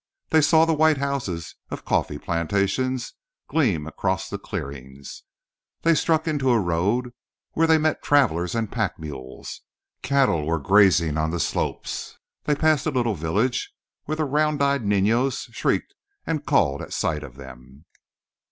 [0.31, 3.13] They saw the white houses of coffee plantations
[3.47, 5.21] gleam across the clearings.
[5.83, 7.13] They struck into a road
[7.51, 9.61] where they met travellers and pack mules.
[10.01, 12.17] Cattle were grazing on the slopes.
[12.45, 13.75] They passed a little village
[14.05, 15.93] where the round eyed niños shrieked
[16.25, 17.85] and called at sight of them.